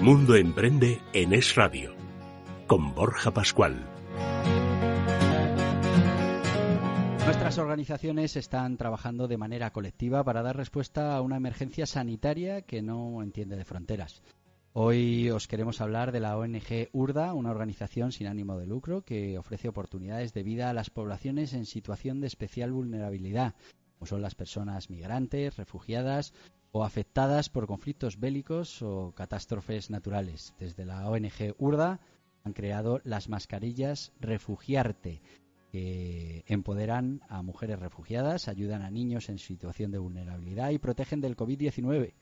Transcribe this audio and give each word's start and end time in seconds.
Mundo 0.00 0.36
Emprende 0.36 1.00
en 1.12 1.32
Es 1.32 1.56
Radio, 1.56 1.96
con 2.68 2.94
Borja 2.94 3.32
Pascual. 3.32 3.84
Nuestras 7.24 7.58
organizaciones 7.58 8.36
están 8.36 8.76
trabajando 8.76 9.26
de 9.26 9.36
manera 9.36 9.72
colectiva 9.72 10.22
para 10.22 10.42
dar 10.42 10.56
respuesta 10.56 11.16
a 11.16 11.22
una 11.22 11.36
emergencia 11.36 11.86
sanitaria 11.86 12.62
que 12.62 12.82
no 12.82 13.20
entiende 13.20 13.56
de 13.56 13.64
fronteras. 13.64 14.22
Hoy 14.74 15.30
os 15.30 15.48
queremos 15.48 15.80
hablar 15.80 16.12
de 16.12 16.20
la 16.20 16.38
ONG 16.38 16.88
URDA, 16.92 17.34
una 17.34 17.50
organización 17.50 18.12
sin 18.12 18.28
ánimo 18.28 18.58
de 18.58 18.68
lucro 18.68 19.02
que 19.02 19.38
ofrece 19.38 19.68
oportunidades 19.68 20.32
de 20.34 20.44
vida 20.44 20.70
a 20.70 20.74
las 20.74 20.90
poblaciones 20.90 21.52
en 21.52 21.66
situación 21.66 22.20
de 22.20 22.28
especial 22.28 22.70
vulnerabilidad, 22.70 23.56
como 23.98 24.06
son 24.06 24.22
las 24.22 24.36
personas 24.36 24.88
migrantes, 24.88 25.56
refugiadas 25.56 26.32
o 26.72 26.84
afectadas 26.84 27.50
por 27.50 27.66
conflictos 27.66 28.18
bélicos 28.18 28.82
o 28.82 29.12
catástrofes 29.14 29.90
naturales. 29.90 30.54
Desde 30.58 30.86
la 30.86 31.08
ONG 31.08 31.54
URDA 31.58 32.00
han 32.44 32.52
creado 32.54 33.00
las 33.04 33.28
mascarillas 33.28 34.12
Refugiarte, 34.20 35.20
que 35.70 36.44
empoderan 36.48 37.20
a 37.28 37.42
mujeres 37.42 37.78
refugiadas, 37.78 38.48
ayudan 38.48 38.82
a 38.82 38.90
niños 38.90 39.28
en 39.28 39.38
situación 39.38 39.90
de 39.90 39.98
vulnerabilidad 39.98 40.70
y 40.70 40.78
protegen 40.78 41.20
del 41.20 41.36
COVID-19. 41.36 42.14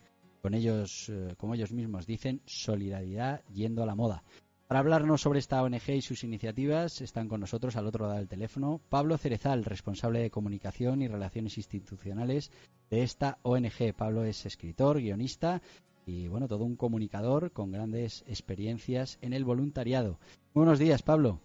Con 0.42 0.54
ellos, 0.54 1.08
eh, 1.08 1.34
como 1.36 1.54
ellos 1.54 1.72
mismos 1.72 2.06
dicen, 2.06 2.42
solidaridad 2.46 3.42
yendo 3.52 3.82
a 3.82 3.86
la 3.86 3.94
moda. 3.94 4.22
Para 4.70 4.78
hablarnos 4.78 5.20
sobre 5.20 5.40
esta 5.40 5.64
ONG 5.64 5.96
y 5.96 6.00
sus 6.00 6.22
iniciativas 6.22 7.00
están 7.00 7.26
con 7.26 7.40
nosotros 7.40 7.74
al 7.74 7.88
otro 7.88 8.06
lado 8.06 8.18
del 8.18 8.28
teléfono 8.28 8.80
Pablo 8.88 9.18
Cerezal, 9.18 9.64
responsable 9.64 10.20
de 10.20 10.30
comunicación 10.30 11.02
y 11.02 11.08
relaciones 11.08 11.56
institucionales 11.56 12.52
de 12.88 13.02
esta 13.02 13.38
ONG. 13.42 13.92
Pablo 13.98 14.22
es 14.22 14.46
escritor, 14.46 15.00
guionista 15.00 15.60
y 16.06 16.28
bueno, 16.28 16.46
todo 16.46 16.62
un 16.62 16.76
comunicador 16.76 17.50
con 17.50 17.72
grandes 17.72 18.22
experiencias 18.28 19.18
en 19.22 19.32
el 19.32 19.44
voluntariado. 19.44 20.20
Buenos 20.54 20.78
días, 20.78 21.02
Pablo. 21.02 21.40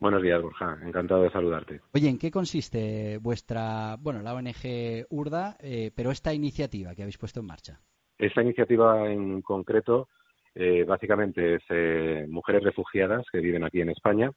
Buenos 0.00 0.22
días, 0.22 0.40
Borja. 0.40 0.78
Encantado 0.82 1.24
de 1.24 1.30
saludarte. 1.30 1.82
Oye, 1.92 2.08
¿en 2.08 2.16
qué 2.16 2.30
consiste 2.30 3.18
vuestra, 3.18 3.98
bueno, 4.00 4.22
la 4.22 4.32
ONG 4.32 5.04
URDA, 5.10 5.58
eh, 5.60 5.90
pero 5.94 6.10
esta 6.10 6.32
iniciativa 6.32 6.94
que 6.94 7.02
habéis 7.02 7.18
puesto 7.18 7.40
en 7.40 7.46
marcha? 7.48 7.80
Esta 8.16 8.40
iniciativa 8.40 9.10
en 9.10 9.42
concreto, 9.42 10.08
eh, 10.54 10.84
básicamente 10.84 11.56
es 11.56 11.62
eh, 11.70 12.26
mujeres 12.28 12.62
refugiadas 12.62 13.24
que 13.30 13.40
viven 13.40 13.64
aquí 13.64 13.80
en 13.80 13.90
España, 13.90 14.30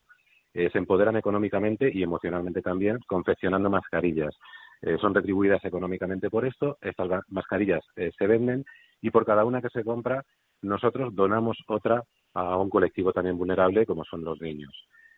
se 0.53 0.77
empoderan 0.77 1.17
económicamente 1.17 1.91
y 1.93 2.01
emocionalmente 2.01 2.61
también 2.61 2.97
confeccionando 3.07 3.69
mascarillas. 3.69 4.33
Eh, 4.81 4.97
son 4.99 5.13
retribuidas 5.15 5.63
económicamente 5.65 6.29
por 6.29 6.45
esto. 6.45 6.77
Estas 6.81 7.09
mascarillas 7.29 7.83
eh, 7.95 8.11
se 8.17 8.27
venden 8.27 8.65
y 9.01 9.09
por 9.09 9.25
cada 9.25 9.45
una 9.45 9.61
que 9.61 9.69
se 9.69 9.83
compra 9.83 10.23
nosotros 10.61 11.13
donamos 11.15 11.57
otra 11.67 12.03
a 12.33 12.57
un 12.57 12.69
colectivo 12.69 13.13
también 13.13 13.37
vulnerable 13.37 13.85
como 13.85 14.03
son 14.03 14.23
los 14.23 14.39
niños. 14.41 14.73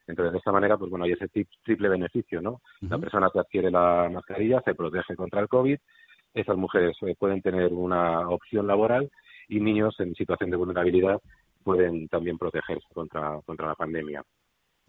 Entonces, 0.07 0.31
de 0.31 0.37
esta 0.39 0.51
manera, 0.51 0.77
pues 0.77 0.89
bueno, 0.89 1.05
hay 1.05 1.11
ese 1.11 1.27
triple 1.63 1.89
beneficio, 1.89 2.41
¿no? 2.41 2.61
La 2.81 2.97
persona 2.97 3.29
que 3.31 3.39
adquiere 3.39 3.69
la 3.69 4.09
mascarilla 4.11 4.61
se 4.63 4.73
protege 4.73 5.15
contra 5.15 5.41
el 5.41 5.49
COVID, 5.49 5.77
esas 6.33 6.57
mujeres 6.57 6.95
eh, 7.01 7.15
pueden 7.17 7.41
tener 7.41 7.73
una 7.73 8.29
opción 8.29 8.67
laboral 8.67 9.09
y 9.47 9.59
niños 9.59 9.95
en 9.99 10.15
situación 10.15 10.49
de 10.49 10.57
vulnerabilidad 10.57 11.21
pueden 11.63 12.07
también 12.07 12.37
protegerse 12.37 12.87
contra, 12.93 13.41
contra 13.45 13.67
la 13.67 13.75
pandemia. 13.75 14.23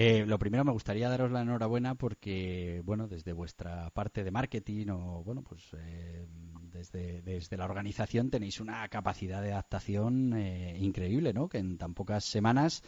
Eh, 0.01 0.25
lo 0.27 0.39
primero 0.39 0.65
me 0.65 0.71
gustaría 0.71 1.09
daros 1.09 1.33
la 1.33 1.41
enhorabuena 1.41 1.97
porque, 1.97 2.83
bueno, 2.85 3.09
desde 3.09 3.33
vuestra 3.33 3.91
parte 3.91 4.23
de 4.23 4.31
marketing 4.31 4.87
o, 4.91 5.25
bueno, 5.25 5.43
pues 5.43 5.75
eh, 5.77 6.25
desde, 6.71 7.21
desde, 7.23 7.57
la 7.57 7.65
organización 7.65 8.31
tenéis 8.31 8.61
una 8.61 8.87
capacidad 8.89 9.43
de 9.43 9.51
adaptación 9.51 10.35
eh, 10.35 10.77
increíble, 10.79 11.33
¿no? 11.33 11.49
Que 11.49 11.59
en 11.59 11.79
tan 11.79 11.95
pocas 11.95 12.25
semanas 12.25 12.83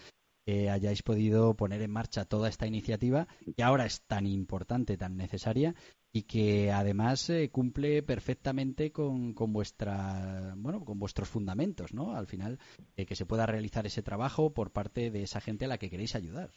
hayáis 0.68 1.04
podido 1.04 1.54
poner 1.54 1.80
en 1.80 1.92
marcha 1.92 2.24
toda 2.24 2.48
esta 2.48 2.66
iniciativa 2.66 3.28
que 3.56 3.62
ahora 3.62 3.86
es 3.86 4.02
tan 4.08 4.26
importante, 4.26 4.96
tan 4.96 5.16
necesaria 5.16 5.76
y 6.12 6.22
que 6.22 6.72
además 6.72 7.32
cumple 7.52 8.02
perfectamente 8.02 8.90
con, 8.90 9.32
con 9.34 9.52
vuestra, 9.52 10.54
bueno, 10.56 10.84
con 10.84 10.98
vuestros 10.98 11.28
fundamentos, 11.28 11.94
¿no? 11.94 12.16
Al 12.16 12.26
final, 12.26 12.58
que 12.96 13.14
se 13.14 13.26
pueda 13.26 13.46
realizar 13.46 13.86
ese 13.86 14.02
trabajo 14.02 14.52
por 14.52 14.72
parte 14.72 15.10
de 15.10 15.22
esa 15.22 15.40
gente 15.40 15.66
a 15.66 15.68
la 15.68 15.78
que 15.78 15.90
queréis 15.90 16.16
ayudar. 16.16 16.50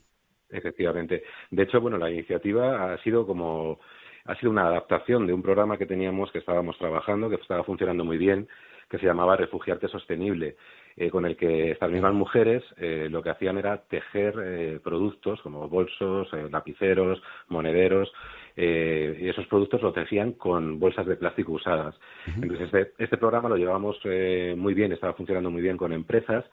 Efectivamente. 0.49 1.23
De 1.51 1.63
hecho, 1.63 1.81
bueno, 1.81 1.97
la 1.97 2.11
iniciativa 2.11 2.93
ha 2.93 3.03
sido 3.03 3.25
como 3.25 3.79
ha 4.25 4.35
sido 4.35 4.51
una 4.51 4.67
adaptación 4.67 5.27
de 5.27 5.33
un 5.33 5.41
programa 5.41 5.77
que 5.77 5.85
teníamos 5.85 6.31
que 6.31 6.39
estábamos 6.39 6.77
trabajando, 6.77 7.29
que 7.29 7.35
estaba 7.35 7.63
funcionando 7.63 8.05
muy 8.05 8.17
bien, 8.17 8.47
que 8.93 8.99
se 8.99 9.07
llamaba 9.07 9.35
Refugiarte 9.35 9.87
Sostenible, 9.87 10.55
eh, 10.95 11.09
con 11.09 11.25
el 11.25 11.35
que 11.35 11.71
estas 11.71 11.89
mismas 11.89 12.13
mujeres 12.13 12.63
eh, 12.77 13.07
lo 13.09 13.23
que 13.23 13.31
hacían 13.31 13.57
era 13.57 13.81
tejer 13.81 14.35
eh, 14.37 14.79
productos 14.83 15.41
como 15.41 15.67
bolsos, 15.67 16.29
lapiceros, 16.51 17.19
monederos, 17.47 18.13
y 18.55 19.27
esos 19.27 19.47
productos 19.47 19.81
los 19.81 19.95
tejían 19.95 20.33
con 20.33 20.79
bolsas 20.79 21.07
de 21.07 21.15
plástico 21.15 21.53
usadas. 21.53 21.95
Entonces, 22.27 22.67
este, 22.67 22.91
este 22.99 23.17
programa 23.17 23.49
lo 23.49 23.57
llevábamos 23.57 23.99
muy 24.55 24.75
bien, 24.75 24.91
estaba 24.91 25.13
funcionando 25.13 25.49
muy 25.49 25.63
bien 25.63 25.75
con 25.75 25.91
empresas 25.91 26.45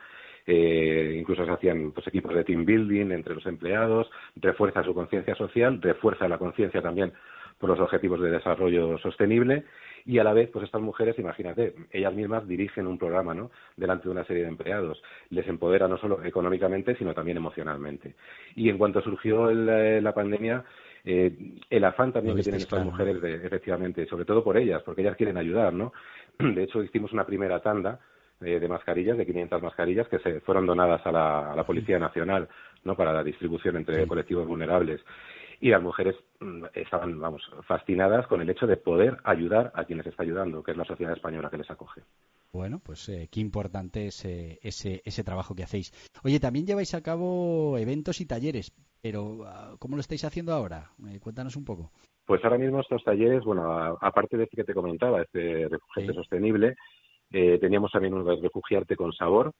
eh, 0.47 1.17
incluso 1.19 1.45
se 1.45 1.50
hacían 1.50 1.93
pues, 1.93 2.06
equipos 2.06 2.34
de 2.34 2.45
team 2.45 2.65
building 2.65 3.12
entre 3.12 3.34
los 3.34 3.47
empleados, 3.47 4.11
refuerza 4.37 4.83
su 4.83 4.95
conciencia 4.95 5.34
social, 5.34 5.81
refuerza 5.81 6.29
la 6.29 6.39
conciencia 6.39 6.81
también 6.83 7.12
por 7.60 7.69
los 7.69 7.78
objetivos 7.78 8.21
de 8.21 8.31
desarrollo 8.31 8.98
sostenible 8.98 9.65
y 10.06 10.19
a 10.19 10.25
la 10.25 10.32
vez, 10.32 10.48
pues 10.50 10.65
estas 10.65 10.81
mujeres, 10.81 11.19
imagínate, 11.19 11.75
ellas 11.93 12.15
mismas 12.15 12.48
dirigen 12.48 12.87
un 12.87 12.98
programa, 12.98 13.34
¿no? 13.34 13.50
Delante 13.76 14.04
de 14.04 14.10
una 14.10 14.25
serie 14.25 14.43
de 14.43 14.48
empleados. 14.48 15.00
Les 15.28 15.47
empodera 15.47 15.87
no 15.87 15.99
solo 15.99 16.25
económicamente, 16.25 16.97
sino 16.97 17.12
también 17.12 17.37
emocionalmente. 17.37 18.15
Y 18.56 18.70
en 18.70 18.78
cuanto 18.78 19.03
surgió 19.03 19.50
eh, 19.50 20.00
la 20.00 20.15
pandemia, 20.15 20.65
eh, 21.04 21.37
el 21.69 21.84
afán 21.84 22.12
también 22.15 22.34
que 22.34 22.43
tienen 22.43 22.62
estas 22.62 22.82
mujeres, 22.82 23.20
de, 23.20 23.34
efectivamente, 23.47 24.06
sobre 24.06 24.25
todo 24.25 24.43
por 24.43 24.56
ellas, 24.56 24.82
porque 24.82 25.03
ellas 25.03 25.16
quieren 25.16 25.37
ayudar, 25.37 25.75
¿no? 25.75 25.93
De 26.38 26.62
hecho, 26.62 26.82
hicimos 26.82 27.12
una 27.12 27.26
primera 27.26 27.60
tanda 27.60 28.00
de 28.41 28.69
mascarillas, 28.69 29.19
de 29.19 29.26
500 29.26 29.60
mascarillas 29.60 30.09
que 30.09 30.19
se 30.20 30.41
fueron 30.41 30.65
donadas 30.65 31.04
a 31.04 31.12
la, 31.12 31.53
a 31.53 31.54
la 31.54 31.65
Policía 31.65 31.99
Nacional, 31.99 32.49
¿no? 32.84 32.97
Para 32.97 33.12
la 33.12 33.22
distribución 33.22 33.76
entre 33.76 34.06
colectivos 34.06 34.49
vulnerables. 34.49 35.03
Y 35.60 35.69
las 35.69 35.82
mujeres 35.82 36.16
mm, 36.41 36.65
estaban, 36.75 37.21
vamos, 37.21 37.43
fascinadas 37.66 38.26
con 38.26 38.41
el 38.41 38.50
hecho 38.50 38.66
de 38.66 38.76
poder 38.76 39.19
ayudar 39.25 39.71
a 39.75 39.84
quienes 39.84 40.06
está 40.06 40.22
ayudando, 40.22 40.62
que 40.62 40.72
es 40.72 40.76
la 40.76 40.84
sociedad 40.84 41.15
española 41.15 41.50
que 41.50 41.59
les 41.59 41.71
acoge. 41.71 42.03
Bueno, 42.53 42.81
pues 42.84 43.09
eh, 43.09 43.28
qué 43.31 43.41
importante 43.41 44.06
es 44.06 44.25
ese, 44.25 45.03
ese 45.04 45.25
trabajo 45.25 45.54
que 45.54 45.62
hacéis. 45.62 45.93
Oye, 46.25 46.41
también 46.41 46.66
lleváis 46.66 46.94
a 46.94 47.03
cabo 47.03 47.78
eventos 47.78 48.20
y 48.20 48.26
talleres, 48.26 48.72
pero 49.00 49.44
ah, 49.47 49.76
¿cómo 49.78 49.97
lo 49.97 50.00
estáis 50.00 50.25
haciendo 50.25 50.53
ahora? 50.53 50.91
Eh, 51.09 51.20
cuéntanos 51.20 51.56
un 51.56 51.65
poco. 51.65 51.91
Pues 52.25 52.44
ahora 52.44 52.59
mismo 52.59 52.81
estos 52.81 53.03
talleres, 53.03 53.44
bueno, 53.44 53.99
aparte 54.00 54.37
de 54.37 54.44
este 54.44 54.56
que 54.56 54.65
te 54.65 54.75
comentaba, 54.75 55.22
este 55.22 55.69
refugio 55.69 56.15
sostenible, 56.15 56.76
eh, 57.31 57.59
teníamos 57.60 57.91
también 57.93 58.15
un 58.15 58.25
Refugiarte 58.41 58.96
con 58.96 59.12
Sabor, 59.12 59.52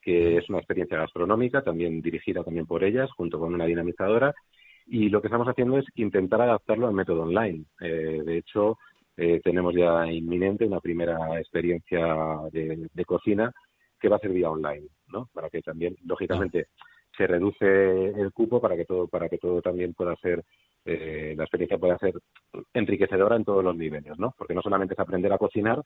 que 0.00 0.36
es 0.36 0.48
una 0.48 0.58
experiencia 0.58 0.98
gastronómica, 0.98 1.62
también 1.62 2.00
dirigida 2.00 2.42
también 2.44 2.66
por 2.66 2.84
ellas, 2.84 3.10
junto 3.12 3.38
con 3.38 3.54
una 3.54 3.66
dinamizadora. 3.66 4.34
Y 4.86 5.08
lo 5.08 5.20
que 5.20 5.28
estamos 5.28 5.48
haciendo 5.48 5.78
es 5.78 5.86
intentar 5.94 6.40
adaptarlo 6.42 6.86
al 6.86 6.94
método 6.94 7.22
online. 7.22 7.64
Eh, 7.80 8.22
de 8.24 8.38
hecho, 8.38 8.78
eh, 9.16 9.40
tenemos 9.42 9.74
ya 9.74 10.06
inminente 10.10 10.66
una 10.66 10.80
primera 10.80 11.38
experiencia 11.38 12.06
de, 12.52 13.04
cocina 13.06 13.52
que 13.98 14.08
va 14.08 14.16
a 14.16 14.20
ser 14.20 14.32
vía 14.32 14.50
online, 14.50 14.86
¿no? 15.08 15.28
Para 15.32 15.48
que 15.48 15.62
también, 15.62 15.96
lógicamente, 16.04 16.68
se 17.16 17.26
reduce 17.26 18.06
el 18.10 18.32
cupo 18.32 18.60
para 18.60 18.76
que 18.76 18.84
todo, 18.84 19.08
para 19.08 19.28
que 19.28 19.38
todo 19.38 19.62
también 19.62 19.94
pueda 19.94 20.16
ser, 20.16 20.44
la 20.84 21.44
experiencia 21.44 21.78
pueda 21.78 21.96
ser 21.96 22.14
enriquecedora 22.74 23.36
en 23.36 23.44
todos 23.44 23.64
los 23.64 23.74
niveles, 23.74 24.18
¿no? 24.18 24.34
Porque 24.36 24.54
no 24.54 24.60
solamente 24.60 24.94
es 24.94 25.00
aprender 25.00 25.32
a 25.32 25.38
cocinar, 25.38 25.80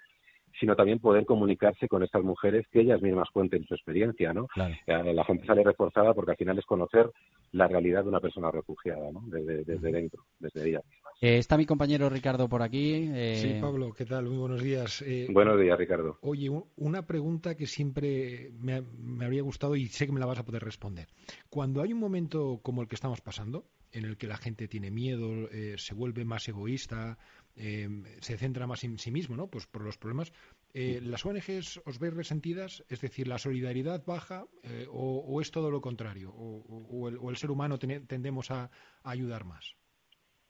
sino 0.59 0.77
también 0.77 0.99
poder 0.99 1.25
comunicarse 1.25 1.89
con 1.89 2.03
estas 2.03 2.23
mujeres 2.23 2.67
que 2.71 2.81
ellas 2.81 3.01
mismas 3.01 3.29
cuenten 3.33 3.65
su 3.65 3.75
experiencia, 3.75 4.33
¿no? 4.33 4.49
Eh, 4.87 5.15
la 5.15 5.25
gente 5.25 5.47
sale 5.47 5.63
reforzada 5.63 6.15
porque 6.15 6.33
al 6.33 6.37
final 6.37 6.59
es 6.59 6.65
conocer 6.65 7.11
la 7.53 7.69
realidad 7.69 8.03
de 8.03 8.09
una 8.09 8.21
persona 8.21 8.51
refugiada, 8.51 9.11
¿no? 9.13 9.23
Desde, 9.27 9.65
dentro, 9.65 10.25
desde 10.39 10.69
ellas 10.69 10.85
mismas. 10.85 11.08
Eh, 11.21 11.39
está 11.39 11.57
mi 11.57 11.67
compañero 11.67 12.09
Ricardo 12.09 12.49
por 12.49 12.63
aquí. 12.63 13.11
Eh, 13.13 13.37
sí, 13.37 13.61
Pablo, 13.61 13.93
¿qué 13.93 14.05
tal? 14.05 14.27
Muy 14.27 14.39
buenos 14.39 14.63
días. 14.63 15.05
buenos 15.31 15.61
días, 15.61 15.79
Ricardo. 15.79 16.19
Oye, 16.23 16.51
una 16.77 17.07
pregunta 17.07 17.57
que 17.57 17.67
siempre 17.67 18.53
me, 18.59 18.83
me, 18.83 19.25
habría 19.25 19.43
gustado 19.43 19.75
y 19.77 19.87
sé 19.87 20.07
que 20.07 20.13
me 20.13 20.21
la 20.21 20.27
vas 20.27 20.39
a 20.39 20.45
poder 20.45 20.63
responder. 20.63 21.09
Cuando 21.51 21.83
hay 21.83 21.93
un 21.93 22.01
momento 22.01 22.61
como 22.63 22.83
el 22.83 22.89
que 22.89 22.95
estamos 22.95 23.21
pasando, 23.21 23.67
en 23.91 24.05
el 24.05 24.17
que 24.17 24.27
la 24.27 24.37
gente 24.37 24.69
tiene 24.69 24.91
miedo, 24.91 25.49
se 25.77 25.95
vuelve 25.95 26.25
más 26.25 26.47
egoísta, 26.47 27.17
se 27.57 28.37
centra 28.37 28.67
más 28.67 28.85
en 28.85 28.99
sí 28.99 29.11
mismo, 29.11 29.35
¿no? 29.37 29.49
Pues 29.49 29.67
por 29.67 29.83
los 29.83 29.97
problemas. 29.97 30.33
Eh, 30.75 31.01
¿Las 31.03 31.25
ONGs 31.25 31.81
os 31.85 31.99
veis 31.99 32.15
resentidas? 32.15 32.85
Es 32.89 33.01
decir, 33.01 33.27
¿la 33.27 33.39
solidaridad 33.39 34.05
baja 34.05 34.47
eh, 34.63 34.87
o, 34.91 35.41
es 35.41 35.51
todo 35.51 35.71
lo 35.71 35.81
contrario? 35.81 36.31
¿O, 36.31 37.09
el, 37.09 37.37
ser 37.37 37.51
humano 37.51 37.79
tendemos 37.79 38.51
a, 38.51 38.71
ayudar 39.03 39.45
más? 39.45 39.77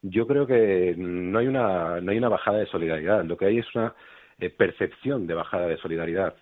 Yo 0.02 0.26
creo 0.26 0.46
que 0.46 0.94
no 0.96 1.38
hay, 1.38 1.46
una, 1.48 2.00
no 2.00 2.12
hay 2.12 2.18
una 2.18 2.28
bajada 2.28 2.58
de 2.58 2.66
solidaridad. 2.66 3.24
Lo 3.24 3.36
que 3.36 3.46
hay 3.46 3.58
es 3.58 3.74
una 3.74 3.94
eh, 4.38 4.50
percepción 4.50 5.26
de 5.26 5.34
bajada 5.34 5.66
de 5.66 5.76
solidaridad. 5.78 6.34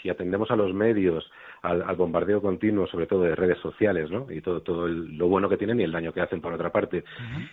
si 0.00 0.08
atendemos 0.08 0.50
a 0.50 0.56
los 0.56 0.72
medios, 0.72 1.30
al, 1.62 1.82
bombardeo 1.96 2.40
continuo, 2.40 2.86
sobre 2.86 3.06
todo 3.06 3.22
de 3.22 3.34
redes 3.34 3.58
sociales, 3.58 4.10
¿no? 4.10 4.30
Y 4.30 4.40
todo, 4.40 4.62
todo 4.62 4.88
lo 4.88 5.28
bueno 5.28 5.48
que 5.48 5.56
tienen 5.56 5.80
y 5.80 5.84
el 5.84 5.92
daño 5.92 6.12
que 6.12 6.20
hacen 6.20 6.40
por 6.40 6.52
otra 6.52 6.70
parte, 6.70 7.04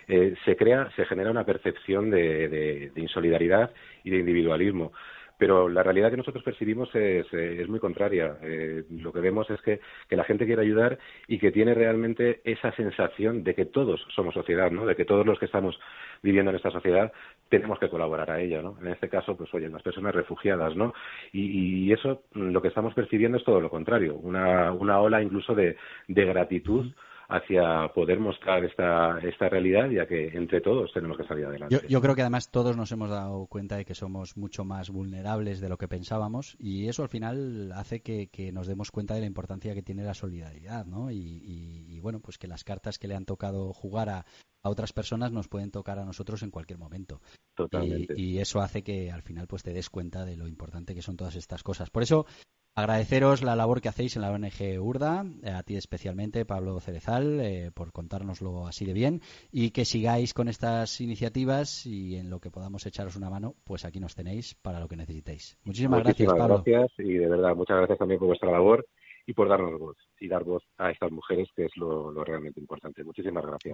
se 0.06 0.56
crea, 0.56 0.90
se 0.96 1.04
genera 1.04 1.30
una 1.30 1.44
percepción 1.44 2.10
de 2.10 2.92
insolidaridad 2.96 3.70
y 4.04 4.10
de 4.10 4.18
individualismo 4.18 4.92
pero 5.38 5.68
la 5.68 5.82
realidad 5.82 6.10
que 6.10 6.16
nosotros 6.16 6.44
percibimos 6.44 6.94
es, 6.94 7.32
es 7.32 7.68
muy 7.68 7.80
contraria. 7.80 8.36
Eh, 8.42 8.84
lo 8.90 9.12
que 9.12 9.20
vemos 9.20 9.48
es 9.50 9.60
que, 9.62 9.80
que, 10.08 10.16
la 10.16 10.24
gente 10.24 10.46
quiere 10.46 10.62
ayudar 10.62 10.98
y 11.26 11.38
que 11.38 11.50
tiene 11.50 11.74
realmente 11.74 12.40
esa 12.44 12.72
sensación 12.72 13.42
de 13.42 13.54
que 13.54 13.64
todos 13.64 14.06
somos 14.14 14.34
sociedad, 14.34 14.70
¿no? 14.70 14.86
De 14.86 14.96
que 14.96 15.04
todos 15.04 15.26
los 15.26 15.38
que 15.38 15.46
estamos 15.46 15.78
viviendo 16.22 16.50
en 16.50 16.56
esta 16.56 16.70
sociedad 16.70 17.12
tenemos 17.48 17.78
que 17.78 17.88
colaborar 17.88 18.30
a 18.30 18.40
ella, 18.40 18.62
¿no? 18.62 18.76
En 18.80 18.88
este 18.88 19.08
caso, 19.08 19.36
pues 19.36 19.52
oye, 19.54 19.68
las 19.68 19.82
personas 19.82 20.14
refugiadas, 20.14 20.76
¿no? 20.76 20.94
Y, 21.32 21.86
y 21.86 21.92
eso, 21.92 22.22
lo 22.32 22.62
que 22.62 22.68
estamos 22.68 22.94
percibiendo 22.94 23.38
es 23.38 23.44
todo 23.44 23.60
lo 23.60 23.70
contrario, 23.70 24.14
una, 24.14 24.72
una 24.72 25.00
ola 25.00 25.22
incluso 25.22 25.54
de 25.54 25.76
gratitud 26.08 26.92
hacia 27.28 27.88
poder 27.94 28.20
mostrar 28.20 28.64
esta, 28.64 29.18
esta 29.20 29.48
realidad, 29.48 29.88
ya 29.90 30.06
que 30.06 30.28
entre 30.28 30.60
todos 30.60 30.92
tenemos 30.92 31.16
que 31.16 31.24
salir 31.24 31.46
adelante. 31.46 31.80
Yo, 31.88 32.00
creo 32.00 32.14
que 32.14 32.22
además 32.22 32.50
todos 32.50 32.76
nos 32.76 32.92
hemos 32.92 33.10
dado 33.10 33.46
cuenta 33.46 33.76
de 33.76 33.84
que 33.84 33.94
somos 33.94 34.36
mucho 34.36 34.64
más 34.64 34.90
vulnerables 34.90 35.60
de 35.60 35.68
lo 35.68 35.78
que 35.78 35.88
pensábamos 35.88 36.56
y 36.58 36.88
eso 36.88 37.02
al 37.02 37.08
final 37.08 37.72
hace 37.72 38.02
que, 38.02 38.28
nos 38.52 38.66
demos 38.66 38.90
cuenta 38.90 39.14
de 39.14 39.20
la 39.20 39.26
importancia 39.26 39.74
que 39.74 39.82
tiene 39.82 40.04
la 40.04 40.14
solidaridad, 40.14 40.86
¿no? 40.86 41.10
Y, 41.10 41.98
bueno, 42.00 42.20
pues 42.20 42.36
que 42.36 42.46
las 42.46 42.64
cartas 42.64 42.98
que 42.98 43.08
le 43.08 43.14
han 43.14 43.24
tocado 43.24 43.72
jugar 43.72 44.10
a, 44.10 44.26
a 44.62 44.68
otras 44.68 44.92
personas 44.92 45.32
nos 45.32 45.48
pueden 45.48 45.70
tocar 45.70 45.98
a 45.98 46.04
nosotros 46.04 46.42
en 46.42 46.50
cualquier 46.50 46.78
momento. 46.78 47.22
Totalmente. 47.54 48.14
Y, 48.16 48.34
y, 48.34 48.38
eso 48.40 48.60
hace 48.60 48.82
que 48.82 49.10
al 49.10 49.22
final 49.22 49.46
pues 49.46 49.62
te 49.62 49.72
des 49.72 49.88
cuenta 49.88 50.24
de 50.24 50.36
lo 50.36 50.46
importante 50.46 50.94
que 50.94 51.02
son 51.02 51.16
todas 51.16 51.36
estas 51.36 51.62
cosas. 51.62 51.88
Por 51.88 52.02
eso 52.02 52.26
Agradeceros 52.76 53.42
la 53.42 53.54
labor 53.54 53.80
que 53.80 53.88
hacéis 53.88 54.16
en 54.16 54.22
la 54.22 54.32
ONG 54.32 54.80
URDA, 54.80 55.24
eh, 55.44 55.50
a 55.50 55.62
ti 55.62 55.76
especialmente, 55.76 56.44
Pablo 56.44 56.80
Cerezal, 56.80 57.38
eh, 57.40 57.70
por 57.72 57.92
contárnoslo 57.92 58.66
así 58.66 58.84
de 58.84 58.92
bien 58.92 59.20
y 59.52 59.70
que 59.70 59.84
sigáis 59.84 60.34
con 60.34 60.48
estas 60.48 61.00
iniciativas 61.00 61.86
y 61.86 62.16
en 62.16 62.30
lo 62.30 62.40
que 62.40 62.50
podamos 62.50 62.84
echaros 62.86 63.14
una 63.14 63.30
mano, 63.30 63.54
pues 63.62 63.84
aquí 63.84 64.00
nos 64.00 64.16
tenéis 64.16 64.56
para 64.56 64.80
lo 64.80 64.88
que 64.88 64.96
necesitéis. 64.96 65.56
Muchísimas, 65.62 66.02
Muchísimas 66.02 66.34
gracias, 66.34 66.34
Pablo. 66.36 66.64
gracias 66.66 66.90
y 66.98 67.12
de 67.14 67.28
verdad, 67.28 67.54
muchas 67.54 67.76
gracias 67.76 67.98
también 67.98 68.18
por 68.18 68.26
vuestra 68.26 68.50
labor 68.50 68.84
y 69.24 69.32
por 69.34 69.48
darnos 69.48 69.78
voz 69.78 69.96
y 70.18 70.26
dar 70.26 70.42
voz 70.42 70.64
a 70.76 70.90
estas 70.90 71.12
mujeres, 71.12 71.48
que 71.54 71.66
es 71.66 71.76
lo 71.76 72.24
realmente 72.24 72.58
importante. 72.58 73.04
Muchísimas 73.04 73.44
gracias. 73.44 73.62